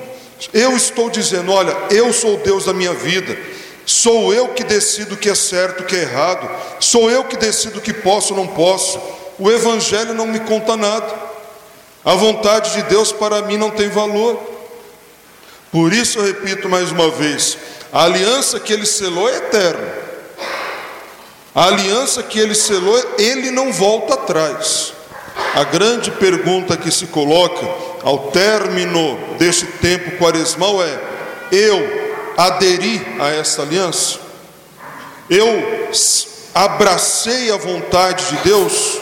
eu 0.52 0.76
estou 0.76 1.10
dizendo: 1.10 1.52
olha, 1.52 1.76
eu 1.90 2.12
sou 2.12 2.38
Deus 2.38 2.64
da 2.64 2.72
minha 2.72 2.94
vida, 2.94 3.38
sou 3.84 4.32
eu 4.32 4.48
que 4.48 4.64
decido 4.64 5.14
o 5.14 5.18
que 5.18 5.28
é 5.28 5.34
certo 5.34 5.82
o 5.82 5.84
que 5.84 5.96
é 5.96 6.02
errado, 6.02 6.50
sou 6.80 7.10
eu 7.10 7.24
que 7.24 7.36
decido 7.36 7.78
o 7.78 7.82
que 7.82 7.92
posso 7.92 8.34
ou 8.34 8.40
não 8.40 8.46
posso. 8.46 8.98
O 9.38 9.50
Evangelho 9.50 10.14
não 10.14 10.26
me 10.26 10.40
conta 10.40 10.76
nada, 10.76 11.14
a 12.04 12.14
vontade 12.14 12.72
de 12.72 12.82
Deus 12.82 13.12
para 13.12 13.42
mim 13.42 13.56
não 13.56 13.70
tem 13.70 13.88
valor. 13.88 14.49
Por 15.70 15.92
isso 15.92 16.18
eu 16.18 16.24
repito 16.24 16.68
mais 16.68 16.90
uma 16.90 17.10
vez: 17.10 17.56
a 17.92 18.04
aliança 18.04 18.58
que 18.58 18.72
ele 18.72 18.86
selou 18.86 19.28
é 19.28 19.36
eterna. 19.36 19.92
A 21.54 21.64
aliança 21.66 22.22
que 22.22 22.38
ele 22.38 22.54
selou, 22.54 22.96
ele 23.18 23.50
não 23.50 23.72
volta 23.72 24.14
atrás. 24.14 24.92
A 25.54 25.64
grande 25.64 26.10
pergunta 26.12 26.76
que 26.76 26.90
se 26.90 27.06
coloca 27.08 27.66
ao 28.02 28.30
término 28.30 29.18
deste 29.38 29.66
tempo 29.66 30.16
quaresmal 30.18 30.82
é: 30.82 31.00
eu 31.50 32.10
aderi 32.36 33.00
a 33.18 33.28
essa 33.30 33.62
aliança? 33.62 34.18
Eu 35.28 35.90
abracei 36.54 37.50
a 37.52 37.56
vontade 37.56 38.24
de 38.28 38.36
Deus? 38.38 38.98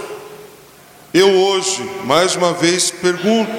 Eu 1.12 1.30
hoje, 1.30 1.82
mais 2.04 2.36
uma 2.36 2.52
vez, 2.52 2.90
pergunto: 2.90 3.52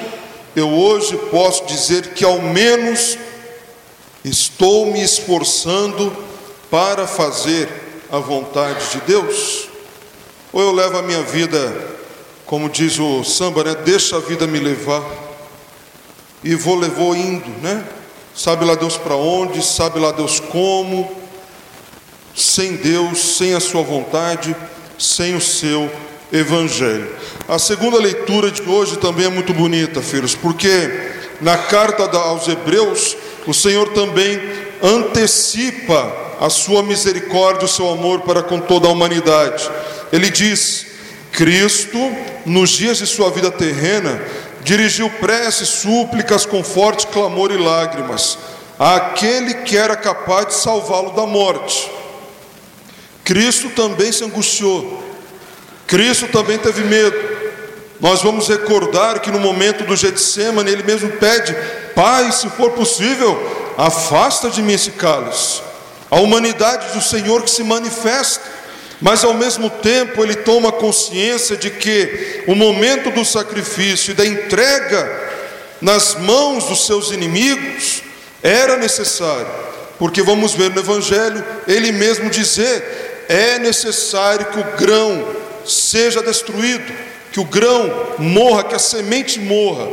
eu 0.59 0.69
hoje 0.69 1.17
posso 1.31 1.65
dizer 1.65 2.13
que 2.13 2.23
ao 2.23 2.39
menos 2.39 3.17
estou 4.23 4.87
me 4.87 5.01
esforçando 5.01 6.15
para 6.69 7.07
fazer 7.07 7.69
a 8.11 8.19
vontade 8.19 8.91
de 8.91 9.01
Deus? 9.01 9.67
Ou 10.51 10.61
eu 10.61 10.71
levo 10.71 10.97
a 10.97 11.01
minha 11.01 11.21
vida, 11.21 11.97
como 12.45 12.69
diz 12.69 12.99
o 12.99 13.23
samba, 13.23 13.63
né? 13.63 13.75
Deixa 13.75 14.17
a 14.17 14.19
vida 14.19 14.45
me 14.45 14.59
levar. 14.59 15.03
E 16.43 16.55
vou 16.55 16.75
levou 16.75 17.15
indo, 17.15 17.49
né? 17.61 17.85
Sabe 18.35 18.65
lá 18.65 18.75
Deus 18.75 18.97
para 18.97 19.15
onde, 19.15 19.63
sabe 19.63 19.99
lá 19.99 20.11
Deus 20.11 20.39
como, 20.39 21.11
sem 22.35 22.75
Deus, 22.77 23.37
sem 23.37 23.53
a 23.53 23.59
sua 23.59 23.83
vontade, 23.83 24.55
sem 24.97 25.35
o 25.35 25.41
seu 25.41 25.91
evangelho. 26.31 27.09
A 27.47 27.57
segunda 27.57 27.97
leitura 27.97 28.51
de 28.51 28.61
hoje 28.61 28.97
também 28.97 29.25
é 29.25 29.29
muito 29.29 29.53
bonita, 29.53 30.01
filhos, 30.01 30.35
porque 30.35 31.09
na 31.41 31.57
carta 31.57 32.03
aos 32.17 32.47
Hebreus, 32.47 33.15
o 33.47 33.53
Senhor 33.53 33.89
também 33.89 34.39
antecipa 34.81 36.15
a 36.39 36.49
sua 36.49 36.83
misericórdia, 36.83 37.65
o 37.65 37.69
seu 37.69 37.89
amor 37.89 38.21
para 38.21 38.43
com 38.43 38.59
toda 38.59 38.87
a 38.87 38.91
humanidade. 38.91 39.69
Ele 40.11 40.29
diz: 40.29 40.85
Cristo, 41.31 41.97
nos 42.45 42.69
dias 42.71 42.97
de 42.97 43.07
sua 43.07 43.29
vida 43.29 43.51
terrena, 43.51 44.21
dirigiu 44.63 45.09
preces, 45.09 45.69
súplicas 45.69 46.45
com 46.45 46.63
forte 46.63 47.07
clamor 47.07 47.51
e 47.51 47.57
lágrimas 47.57 48.37
àquele 48.79 49.55
que 49.55 49.75
era 49.75 49.97
capaz 49.97 50.47
de 50.47 50.53
salvá-lo 50.53 51.11
da 51.11 51.25
morte. 51.25 51.91
Cristo 53.25 53.69
também 53.71 54.11
se 54.11 54.23
angustiou, 54.23 55.03
Cristo 55.89 56.27
também 56.27 56.59
teve 56.59 56.83
medo. 56.83 57.17
Nós 57.99 58.21
vamos 58.21 58.47
recordar 58.47 59.19
que 59.19 59.31
no 59.31 59.39
momento 59.39 59.83
do 59.83 59.95
Getsemane 59.95 60.71
ele 60.71 60.83
mesmo 60.83 61.09
pede: 61.13 61.53
Pai, 61.95 62.31
se 62.31 62.47
for 62.51 62.71
possível, 62.71 63.73
afasta 63.75 64.51
de 64.51 64.61
mim 64.61 64.73
esse 64.73 64.91
cálice. 64.91 65.61
A 66.11 66.17
humanidade 66.17 66.93
do 66.93 67.01
Senhor 67.01 67.41
que 67.41 67.49
se 67.49 67.63
manifesta, 67.63 68.43
mas 69.01 69.23
ao 69.23 69.33
mesmo 69.33 69.67
tempo 69.67 70.23
ele 70.23 70.35
toma 70.35 70.71
consciência 70.71 71.57
de 71.57 71.71
que 71.71 72.43
o 72.47 72.53
momento 72.53 73.09
do 73.09 73.25
sacrifício 73.25 74.11
e 74.11 74.15
da 74.15 74.25
entrega 74.25 75.29
nas 75.81 76.15
mãos 76.15 76.65
dos 76.65 76.85
seus 76.85 77.11
inimigos 77.11 78.03
era 78.43 78.77
necessário, 78.77 79.47
porque 79.97 80.21
vamos 80.21 80.53
ver 80.53 80.69
no 80.69 80.81
Evangelho 80.81 81.43
ele 81.67 81.91
mesmo 81.91 82.29
dizer: 82.29 83.25
é 83.27 83.57
necessário 83.57 84.45
que 84.47 84.59
o 84.59 84.77
grão 84.77 85.38
seja 85.65 86.21
destruído, 86.21 86.93
que 87.31 87.39
o 87.39 87.45
grão 87.45 88.15
morra, 88.17 88.63
que 88.63 88.75
a 88.75 88.79
semente 88.79 89.39
morra, 89.39 89.87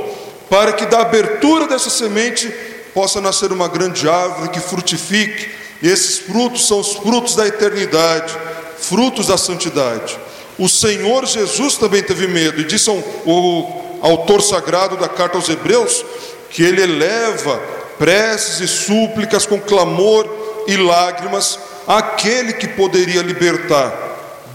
para 0.48 0.72
que 0.72 0.86
da 0.86 1.00
abertura 1.00 1.66
dessa 1.66 1.90
semente 1.90 2.48
possa 2.94 3.20
nascer 3.20 3.52
uma 3.52 3.68
grande 3.68 4.08
árvore 4.08 4.48
que 4.48 4.60
frutifique 4.60 5.50
e 5.82 5.88
esses 5.88 6.18
frutos 6.18 6.66
são 6.66 6.80
os 6.80 6.94
frutos 6.94 7.34
da 7.34 7.46
eternidade, 7.46 8.34
frutos 8.78 9.26
da 9.26 9.36
santidade. 9.36 10.18
O 10.58 10.68
Senhor 10.68 11.26
Jesus 11.26 11.76
também 11.76 12.02
teve 12.02 12.26
medo, 12.26 12.60
e 12.60 12.64
disse 12.64 12.88
o 12.90 13.98
autor 14.00 14.40
sagrado 14.40 14.96
da 14.96 15.08
carta 15.08 15.36
aos 15.36 15.48
Hebreus 15.48 16.04
que 16.50 16.62
ele 16.62 16.82
eleva 16.82 17.60
preces 17.98 18.60
e 18.60 18.68
súplicas 18.68 19.44
com 19.44 19.60
clamor 19.60 20.64
e 20.66 20.76
lágrimas 20.76 21.58
àquele 21.86 22.54
que 22.54 22.68
poderia 22.68 23.20
libertar 23.20 24.05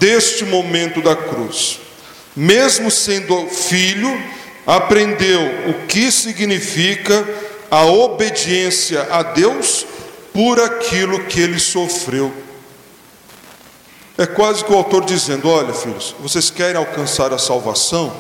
deste 0.02 0.44
momento 0.44 1.00
da 1.00 1.16
cruz. 1.16 1.80
Mesmo 2.36 2.90
sendo 2.90 3.46
filho, 3.48 4.10
aprendeu 4.66 5.70
o 5.70 5.86
que 5.86 6.12
significa 6.12 7.24
a 7.70 7.86
obediência 7.86 9.08
a 9.12 9.22
Deus 9.22 9.86
por 10.34 10.60
aquilo 10.60 11.26
que 11.26 11.40
ele 11.40 11.60
sofreu. 11.60 12.34
É 14.18 14.26
quase 14.26 14.66
que 14.66 14.72
o 14.72 14.76
autor 14.76 15.06
dizendo: 15.06 15.48
Olha, 15.48 15.74
filhos, 15.74 16.16
vocês 16.20 16.50
querem 16.50 16.78
alcançar 16.78 17.32
a 17.32 17.38
salvação? 17.38 18.12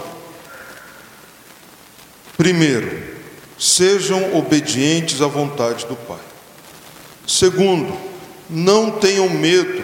Primeiro, 2.37 3.15
sejam 3.57 4.37
obedientes 4.37 5.19
à 5.21 5.27
vontade 5.27 5.85
do 5.87 5.95
Pai. 5.95 6.19
Segundo, 7.25 7.97
não 8.49 8.91
tenham 8.91 9.29
medo 9.29 9.83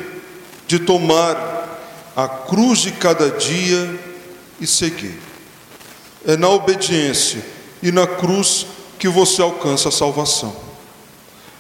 de 0.68 0.80
tomar 0.80 1.57
a 2.18 2.28
cruz 2.28 2.80
de 2.80 2.94
cada 2.94 3.30
dia 3.30 3.88
e 4.60 4.66
seguir. 4.66 5.20
É 6.26 6.36
na 6.36 6.50
obediência 6.50 7.46
e 7.84 7.92
na 7.92 8.08
cruz 8.08 8.66
que 8.98 9.08
você 9.08 9.40
alcança 9.40 9.90
a 9.90 9.92
salvação. 9.92 10.56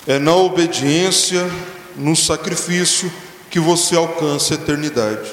É 0.08 0.18
na 0.18 0.36
obediência, 0.36 1.48
no 1.96 2.16
sacrifício, 2.16 3.14
que 3.52 3.60
você 3.60 3.96
alcança 3.96 4.56
a 4.56 4.58
eternidade. 4.58 5.32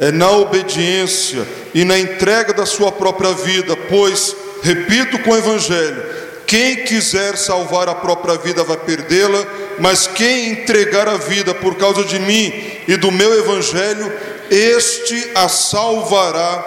É 0.00 0.10
na 0.10 0.32
obediência 0.32 1.46
e 1.72 1.84
na 1.84 1.96
entrega 1.96 2.52
da 2.52 2.66
sua 2.66 2.90
própria 2.90 3.32
vida, 3.34 3.76
pois, 3.88 4.34
repito 4.64 5.20
com 5.20 5.30
o 5.30 5.36
Evangelho: 5.36 6.02
quem 6.44 6.84
quiser 6.84 7.36
salvar 7.36 7.88
a 7.88 7.94
própria 7.94 8.36
vida 8.36 8.64
vai 8.64 8.76
perdê-la, 8.76 9.46
mas 9.78 10.08
quem 10.08 10.50
entregar 10.50 11.08
a 11.08 11.16
vida 11.16 11.54
por 11.54 11.76
causa 11.76 12.02
de 12.02 12.18
mim 12.18 12.52
e 12.88 12.96
do 12.96 13.12
meu 13.12 13.32
Evangelho, 13.38 14.12
este 14.50 15.30
a 15.34 15.48
salvará 15.48 16.58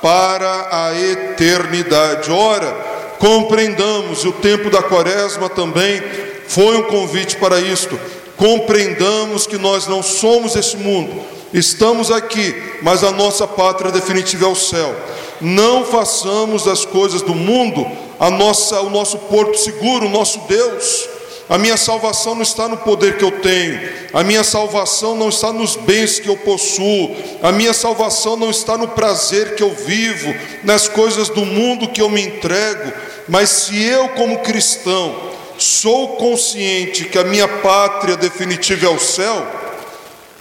para 0.00 0.68
a 0.70 1.00
eternidade. 1.00 2.30
Ora, 2.30 2.70
compreendamos 3.18 4.24
o 4.24 4.32
tempo 4.32 4.70
da 4.70 4.82
quaresma 4.82 5.48
também 5.48 6.02
foi 6.46 6.78
um 6.78 6.84
convite 6.84 7.36
para 7.36 7.60
isto. 7.60 7.98
Compreendamos 8.36 9.46
que 9.46 9.58
nós 9.58 9.86
não 9.86 10.02
somos 10.02 10.54
esse 10.54 10.76
mundo, 10.76 11.22
estamos 11.52 12.10
aqui, 12.10 12.54
mas 12.82 13.02
a 13.02 13.10
nossa 13.10 13.46
pátria 13.48 13.90
definitiva 13.90 14.46
é 14.46 14.48
o 14.48 14.54
céu. 14.54 14.94
Não 15.40 15.84
façamos 15.84 16.64
das 16.64 16.84
coisas 16.84 17.20
do 17.22 17.34
mundo 17.34 17.86
a 18.18 18.30
nossa, 18.30 18.80
o 18.80 18.90
nosso 18.90 19.18
porto 19.18 19.56
seguro, 19.58 20.06
o 20.06 20.10
nosso 20.10 20.40
Deus. 20.48 21.08
A 21.48 21.56
minha 21.56 21.78
salvação 21.78 22.34
não 22.34 22.42
está 22.42 22.68
no 22.68 22.76
poder 22.76 23.16
que 23.16 23.24
eu 23.24 23.30
tenho, 23.30 23.80
a 24.12 24.22
minha 24.22 24.44
salvação 24.44 25.16
não 25.16 25.30
está 25.30 25.50
nos 25.50 25.76
bens 25.76 26.20
que 26.20 26.28
eu 26.28 26.36
possuo, 26.36 27.16
a 27.42 27.50
minha 27.50 27.72
salvação 27.72 28.36
não 28.36 28.50
está 28.50 28.76
no 28.76 28.88
prazer 28.88 29.54
que 29.54 29.62
eu 29.62 29.70
vivo, 29.70 30.34
nas 30.62 30.88
coisas 30.88 31.30
do 31.30 31.46
mundo 31.46 31.88
que 31.88 32.02
eu 32.02 32.10
me 32.10 32.20
entrego, 32.20 32.92
mas 33.26 33.48
se 33.48 33.82
eu, 33.82 34.10
como 34.10 34.40
cristão, 34.40 35.16
sou 35.56 36.16
consciente 36.16 37.06
que 37.06 37.18
a 37.18 37.24
minha 37.24 37.48
pátria 37.48 38.16
definitiva 38.16 38.84
é 38.84 38.90
o 38.90 38.98
céu, 38.98 39.46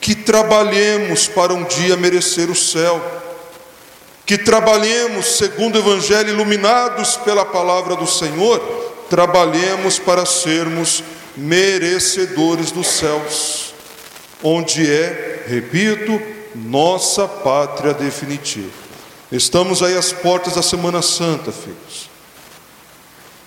que 0.01 0.13
trabalhemos 0.13 1.25
para 1.27 1.53
um 1.53 1.63
dia 1.63 1.95
merecer 1.95 2.49
o 2.49 2.55
céu, 2.55 3.01
que 4.25 4.37
trabalhemos 4.37 5.37
segundo 5.37 5.75
o 5.75 5.79
Evangelho, 5.79 6.31
iluminados 6.31 7.15
pela 7.15 7.45
palavra 7.45 7.95
do 7.95 8.05
Senhor 8.05 8.86
trabalhemos 9.09 9.99
para 9.99 10.25
sermos 10.25 11.03
merecedores 11.35 12.71
dos 12.71 12.87
céus, 12.87 13.73
onde 14.43 14.89
é, 14.91 15.43
repito, 15.47 16.21
nossa 16.55 17.27
pátria 17.27 17.93
definitiva. 17.93 18.71
Estamos 19.31 19.83
aí 19.83 19.95
às 19.95 20.11
portas 20.11 20.55
da 20.55 20.61
Semana 20.61 21.01
Santa, 21.01 21.51
filhos. 21.51 22.09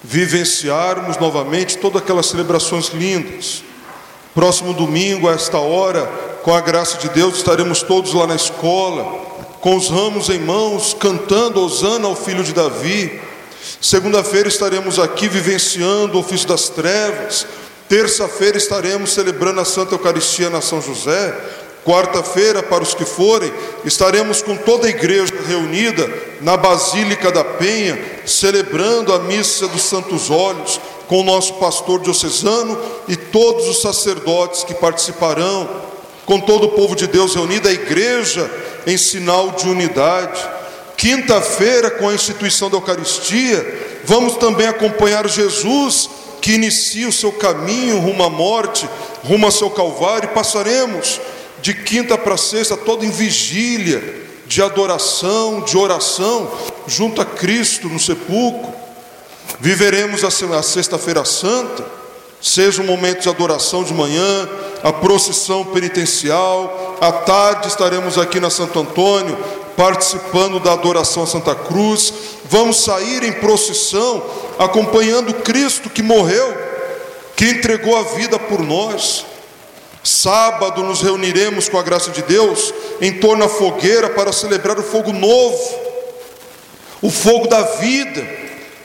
Vivenciarmos 0.02 1.18
novamente 1.18 1.78
todas 1.78 2.02
aquelas 2.02 2.26
celebrações 2.26 2.88
lindas. 2.88 3.62
Próximo 4.34 4.72
domingo, 4.72 5.28
a 5.28 5.32
esta 5.32 5.58
hora, 5.58 6.06
com 6.42 6.54
a 6.54 6.60
graça 6.60 6.98
de 6.98 7.08
Deus, 7.08 7.36
estaremos 7.36 7.82
todos 7.82 8.14
lá 8.14 8.26
na 8.26 8.36
escola, 8.36 9.04
com 9.60 9.76
os 9.76 9.88
ramos 9.88 10.30
em 10.30 10.38
mãos, 10.38 10.94
cantando 10.94 11.60
Osana 11.60 12.06
ao 12.06 12.16
filho 12.16 12.44
de 12.44 12.52
Davi 12.52 13.20
Segunda-feira 13.80 14.48
estaremos 14.48 14.98
aqui 14.98 15.28
vivenciando 15.28 16.16
o 16.16 16.20
ofício 16.20 16.48
das 16.48 16.68
trevas. 16.68 17.46
Terça-feira 17.88 18.56
estaremos 18.56 19.12
celebrando 19.12 19.60
a 19.60 19.64
Santa 19.64 19.94
Eucaristia 19.94 20.50
na 20.50 20.60
São 20.60 20.80
José. 20.80 21.34
Quarta-feira, 21.84 22.62
para 22.62 22.82
os 22.82 22.94
que 22.94 23.04
forem, 23.04 23.52
estaremos 23.84 24.42
com 24.42 24.54
toda 24.56 24.86
a 24.86 24.90
igreja 24.90 25.32
reunida 25.46 26.08
na 26.40 26.56
Basílica 26.56 27.32
da 27.32 27.42
Penha, 27.42 27.98
celebrando 28.26 29.14
a 29.14 29.18
missa 29.20 29.66
dos 29.66 29.82
Santos 29.82 30.30
Olhos, 30.30 30.78
com 31.08 31.20
o 31.20 31.24
nosso 31.24 31.54
pastor 31.54 32.00
diocesano 32.00 32.78
e 33.08 33.16
todos 33.16 33.66
os 33.66 33.80
sacerdotes 33.80 34.62
que 34.62 34.74
participarão, 34.74 35.68
com 36.26 36.38
todo 36.38 36.66
o 36.66 36.70
povo 36.72 36.94
de 36.94 37.06
Deus 37.06 37.34
reunido, 37.34 37.66
a 37.66 37.72
igreja 37.72 38.48
em 38.86 38.96
sinal 38.96 39.50
de 39.52 39.66
unidade. 39.66 40.59
Quinta-feira, 41.00 41.90
com 41.90 42.10
a 42.10 42.14
instituição 42.14 42.68
da 42.68 42.76
Eucaristia, 42.76 44.02
vamos 44.04 44.36
também 44.36 44.66
acompanhar 44.66 45.26
Jesus, 45.26 46.10
que 46.42 46.52
inicia 46.52 47.08
o 47.08 47.12
seu 47.12 47.32
caminho 47.32 47.98
rumo 47.98 48.22
à 48.22 48.28
morte, 48.28 48.86
rumo 49.24 49.46
ao 49.46 49.50
seu 49.50 49.70
Calvário, 49.70 50.28
e 50.30 50.34
passaremos 50.34 51.18
de 51.62 51.72
quinta 51.72 52.18
para 52.18 52.36
sexta, 52.36 52.76
toda 52.76 53.06
em 53.06 53.10
vigília, 53.10 54.26
de 54.46 54.60
adoração, 54.60 55.62
de 55.62 55.74
oração, 55.78 56.52
junto 56.86 57.22
a 57.22 57.24
Cristo 57.24 57.88
no 57.88 57.98
sepulcro. 57.98 58.70
Viveremos 59.58 60.22
a 60.22 60.62
Sexta-feira 60.62 61.24
Santa, 61.24 61.82
seja 62.42 62.82
um 62.82 62.86
momento 62.86 63.22
de 63.22 63.28
adoração 63.30 63.82
de 63.82 63.94
manhã, 63.94 64.46
a 64.82 64.92
procissão 64.92 65.64
penitencial, 65.64 66.89
à 67.00 67.10
tarde 67.10 67.68
estaremos 67.68 68.18
aqui 68.18 68.38
na 68.38 68.50
Santo 68.50 68.78
Antônio, 68.78 69.36
participando 69.74 70.60
da 70.60 70.74
adoração 70.74 71.22
a 71.22 71.26
Santa 71.26 71.54
Cruz, 71.54 72.12
vamos 72.44 72.84
sair 72.84 73.22
em 73.22 73.32
procissão, 73.32 74.22
acompanhando 74.58 75.32
Cristo 75.32 75.88
que 75.88 76.02
morreu, 76.02 76.54
que 77.34 77.46
entregou 77.46 77.96
a 77.96 78.02
vida 78.02 78.38
por 78.38 78.60
nós. 78.60 79.24
Sábado 80.04 80.82
nos 80.82 81.00
reuniremos 81.00 81.70
com 81.70 81.78
a 81.78 81.82
graça 81.82 82.10
de 82.10 82.20
Deus 82.22 82.72
em 83.00 83.18
torno 83.18 83.44
à 83.44 83.48
fogueira 83.48 84.10
para 84.10 84.32
celebrar 84.32 84.78
o 84.78 84.82
fogo 84.82 85.12
novo, 85.12 85.80
o 87.00 87.10
fogo 87.10 87.48
da 87.48 87.62
vida, 87.62 88.26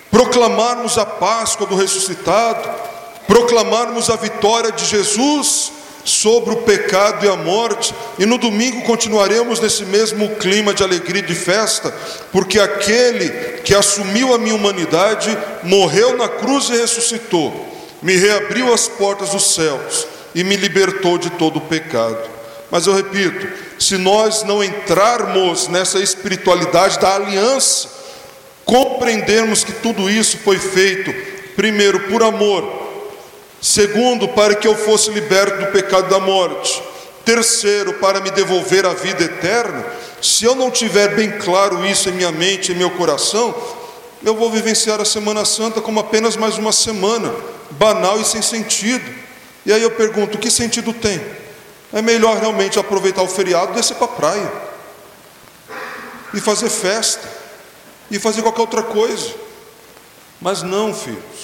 proclamarmos 0.09 0.97
a 0.97 1.05
Páscoa 1.05 1.67
do 1.67 1.75
ressuscitado, 1.75 2.69
proclamarmos 3.27 4.09
a 4.09 4.15
vitória 4.15 4.71
de 4.71 4.85
Jesus 4.85 5.74
sobre 6.05 6.53
o 6.53 6.57
pecado 6.57 7.25
e 7.25 7.29
a 7.29 7.35
morte, 7.35 7.93
e 8.19 8.25
no 8.27 8.37
domingo 8.37 8.83
continuaremos 8.83 9.59
nesse 9.59 9.83
mesmo 9.85 10.35
clima 10.35 10.71
de 10.71 10.83
alegria 10.83 11.23
e 11.23 11.25
de 11.25 11.33
festa, 11.33 11.93
porque 12.31 12.59
aquele 12.59 13.29
que 13.63 13.73
assumiu 13.73 14.33
a 14.33 14.37
minha 14.37 14.53
humanidade 14.53 15.35
morreu 15.63 16.15
na 16.15 16.29
cruz 16.29 16.69
e 16.69 16.77
ressuscitou, 16.77 17.73
me 18.03 18.15
reabriu 18.15 18.71
as 18.71 18.87
portas 18.87 19.31
dos 19.31 19.55
céus 19.55 20.05
e 20.35 20.43
me 20.43 20.55
libertou 20.55 21.17
de 21.17 21.31
todo 21.31 21.57
o 21.57 21.61
pecado. 21.61 22.29
Mas 22.69 22.85
eu 22.85 22.93
repito, 22.93 23.47
se 23.79 23.97
nós 23.97 24.43
não 24.43 24.63
entrarmos 24.63 25.67
nessa 25.67 25.99
espiritualidade 25.99 26.99
da 26.99 27.15
aliança, 27.15 27.89
compreendermos 28.63 29.63
que 29.63 29.71
tudo 29.71 30.07
isso 30.09 30.37
foi 30.37 30.59
feito, 30.59 31.11
primeiro 31.55 32.01
por 32.01 32.21
amor, 32.21 32.84
Segundo, 33.61 34.27
para 34.29 34.55
que 34.55 34.67
eu 34.67 34.75
fosse 34.75 35.09
liberto 35.09 35.65
do 35.65 35.71
pecado 35.71 36.09
da 36.09 36.19
morte. 36.19 36.81
Terceiro, 37.23 37.93
para 37.95 38.19
me 38.19 38.29
devolver 38.29 38.85
a 38.85 38.93
vida 38.93 39.23
eterna. 39.23 39.83
Se 40.21 40.45
eu 40.45 40.53
não 40.55 40.69
tiver 40.69 41.15
bem 41.15 41.31
claro 41.39 41.85
isso 41.85 42.09
em 42.09 42.13
minha 42.13 42.31
mente, 42.31 42.71
em 42.71 42.75
meu 42.75 42.91
coração, 42.91 43.53
eu 44.23 44.35
vou 44.35 44.51
vivenciar 44.51 45.01
a 45.01 45.05
Semana 45.05 45.45
Santa 45.45 45.81
como 45.81 45.99
apenas 45.99 46.35
mais 46.35 46.57
uma 46.57 46.71
semana, 46.71 47.33
banal 47.71 48.19
e 48.19 48.25
sem 48.25 48.41
sentido. 48.41 49.13
E 49.65 49.73
aí 49.73 49.81
eu 49.81 49.91
pergunto: 49.91 50.37
que 50.37 50.51
sentido 50.51 50.93
tem? 50.93 51.19
É 51.91 52.01
melhor 52.01 52.37
realmente 52.37 52.77
aproveitar 52.77 53.21
o 53.23 53.27
feriado 53.27 53.71
e 53.71 53.75
descer 53.75 53.95
para 53.95 54.05
a 54.05 54.09
praia, 54.09 54.51
e 56.33 56.39
fazer 56.39 56.69
festa, 56.69 57.27
e 58.11 58.19
fazer 58.19 58.41
qualquer 58.41 58.61
outra 58.61 58.83
coisa. 58.83 59.33
Mas 60.41 60.61
não, 60.61 60.93
filhos. 60.93 61.34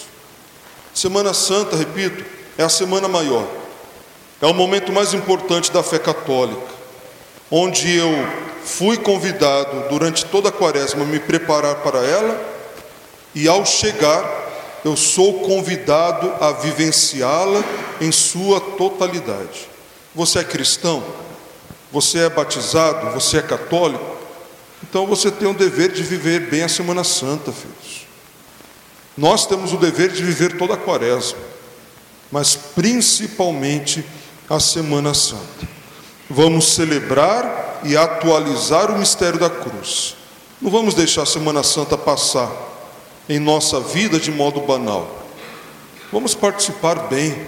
Semana 0.93 1.33
Santa, 1.33 1.75
repito, 1.75 2.23
é 2.57 2.63
a 2.63 2.69
semana 2.69 3.07
maior, 3.07 3.47
é 4.41 4.45
o 4.45 4.53
momento 4.53 4.91
mais 4.91 5.13
importante 5.13 5.71
da 5.71 5.81
fé 5.81 5.97
católica, 5.97 6.61
onde 7.49 7.95
eu 7.95 8.11
fui 8.63 8.97
convidado 8.97 9.89
durante 9.89 10.25
toda 10.25 10.49
a 10.49 10.51
quaresma 10.51 11.03
a 11.03 11.05
me 11.05 11.19
preparar 11.19 11.75
para 11.75 11.99
ela, 11.99 12.39
e 13.33 13.47
ao 13.47 13.65
chegar, 13.65 14.23
eu 14.83 14.97
sou 14.97 15.41
convidado 15.41 16.33
a 16.43 16.51
vivenciá-la 16.51 17.63
em 17.99 18.11
sua 18.11 18.59
totalidade. 18.59 19.69
Você 20.13 20.39
é 20.39 20.43
cristão? 20.43 21.03
Você 21.91 22.19
é 22.19 22.29
batizado? 22.29 23.11
Você 23.11 23.37
é 23.37 23.41
católico? 23.41 24.17
Então 24.83 25.05
você 25.05 25.31
tem 25.31 25.47
o 25.47 25.53
dever 25.53 25.91
de 25.91 26.03
viver 26.03 26.49
bem 26.49 26.63
a 26.63 26.69
Semana 26.69 27.03
Santa, 27.03 27.51
filhos. 27.51 28.07
Nós 29.17 29.45
temos 29.45 29.73
o 29.73 29.77
dever 29.77 30.09
de 30.11 30.23
viver 30.23 30.57
toda 30.57 30.75
a 30.75 30.77
quaresma, 30.77 31.39
mas 32.31 32.55
principalmente 32.55 34.05
a 34.49 34.59
Semana 34.59 35.13
Santa. 35.13 35.67
Vamos 36.29 36.73
celebrar 36.73 37.81
e 37.83 37.97
atualizar 37.97 38.89
o 38.89 38.97
mistério 38.97 39.39
da 39.39 39.49
cruz. 39.49 40.15
Não 40.61 40.71
vamos 40.71 40.93
deixar 40.93 41.23
a 41.23 41.25
Semana 41.25 41.63
Santa 41.63 41.97
passar 41.97 42.51
em 43.27 43.39
nossa 43.39 43.79
vida 43.79 44.19
de 44.19 44.31
modo 44.31 44.61
banal. 44.61 45.25
Vamos 46.11 46.33
participar 46.33 47.07
bem, 47.07 47.47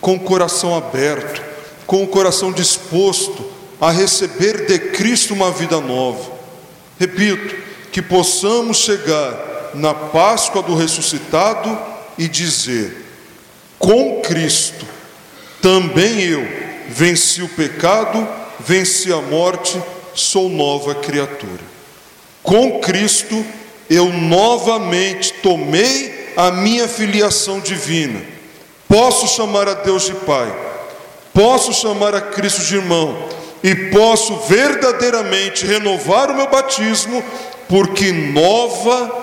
com 0.00 0.14
o 0.14 0.20
coração 0.20 0.76
aberto, 0.76 1.42
com 1.86 2.02
o 2.02 2.08
coração 2.08 2.52
disposto 2.52 3.44
a 3.80 3.90
receber 3.90 4.66
de 4.66 4.78
Cristo 4.78 5.34
uma 5.34 5.50
vida 5.50 5.80
nova. 5.80 6.32
Repito, 6.98 7.56
que 7.90 8.02
possamos 8.02 8.78
chegar 8.78 9.49
na 9.74 9.94
Páscoa 9.94 10.62
do 10.62 10.74
ressuscitado 10.74 11.78
e 12.18 12.28
dizer: 12.28 13.06
com 13.78 14.20
Cristo 14.20 14.86
também 15.62 16.20
eu 16.20 16.46
venci 16.88 17.42
o 17.42 17.48
pecado, 17.48 18.26
venci 18.58 19.12
a 19.12 19.20
morte, 19.20 19.80
sou 20.14 20.48
nova 20.48 20.94
criatura. 20.94 21.62
Com 22.42 22.80
Cristo 22.80 23.44
eu 23.88 24.12
novamente 24.12 25.32
tomei 25.42 26.32
a 26.36 26.50
minha 26.50 26.86
filiação 26.86 27.60
divina. 27.60 28.20
Posso 28.88 29.28
chamar 29.28 29.68
a 29.68 29.74
Deus 29.74 30.04
de 30.06 30.14
Pai, 30.14 30.52
posso 31.32 31.72
chamar 31.72 32.14
a 32.14 32.20
Cristo 32.20 32.62
de 32.62 32.76
irmão 32.76 33.28
e 33.62 33.74
posso 33.90 34.36
verdadeiramente 34.48 35.66
renovar 35.66 36.30
o 36.30 36.34
meu 36.34 36.48
batismo, 36.48 37.22
porque 37.68 38.12
nova 38.12 39.19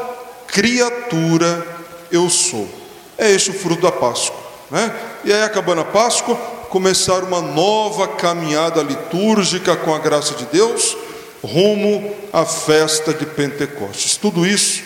criatura 0.58 1.63
eu 2.12 2.28
sou. 2.32 2.67
É 3.15 3.30
este 3.30 3.52
o 3.52 3.54
fruto 3.54 3.84
da 3.84 3.91
Páscoa. 3.91 4.36
Né? 4.72 4.91
E 5.24 5.32
aí, 5.32 5.43
acabando 5.43 5.82
a 5.82 5.86
Páscoa, 5.86 6.36
começar 6.72 7.24
uma 7.24 7.41
nova 7.41 8.08
caminhada 8.08 8.82
litúrgica 8.82 9.76
com 9.76 9.93
a 9.93 10.00
graça 10.00 10.34
de 10.34 10.46
Deus, 10.46 10.98
rumo 11.43 12.12
à 12.34 12.43
festa 12.43 13.13
de 13.13 13.24
Pentecostes. 13.24 14.17
Tudo 14.17 14.48
isso 14.48 14.82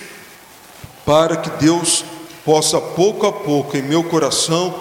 para 1.05 1.38
que 1.38 1.49
Deus 1.51 2.03
possa, 2.43 2.81
pouco 2.81 3.25
a 3.25 3.31
pouco, 3.31 3.77
em 3.77 3.81
meu 3.81 4.03
coração, 4.03 4.77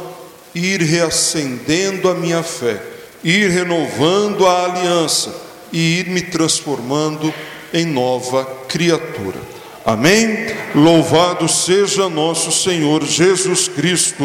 ir 0.52 0.80
reacendendo 0.82 2.10
a 2.10 2.14
minha 2.14 2.42
fé, 2.42 2.82
ir 3.22 3.48
renovando 3.48 4.44
a 4.44 4.64
aliança 4.64 5.32
e 5.72 6.00
ir 6.00 6.08
me 6.08 6.20
transformando 6.20 7.32
em 7.72 7.86
nova 7.86 8.44
criatura. 8.66 9.59
Amém? 9.84 10.54
Louvado 10.74 11.48
seja 11.48 12.08
nosso 12.08 12.52
Senhor 12.52 13.02
Jesus 13.04 13.66
Cristo. 13.66 14.24